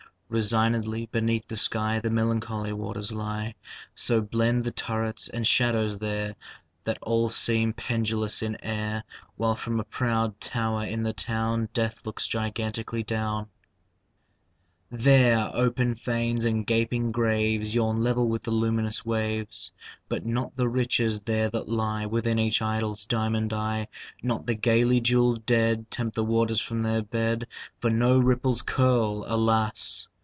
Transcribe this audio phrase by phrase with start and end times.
[0.33, 3.53] Resignedly beneath the sky The melancholy waters lie.
[3.93, 6.37] So blend the turrets and shadows there
[6.85, 9.03] That all seem pendulous in air,
[9.35, 13.47] While from a proud tower in the town Death looks gigantically down.
[14.89, 19.73] There open fanes and gaping graves Yawn level with the luminous waves,
[20.07, 23.89] But not the riches there that lie Within each idol's diamond eye,
[24.23, 27.47] Not the gaily jeweled dead Tempt the waters from their bed,
[27.79, 30.07] For no ripples curl, alas!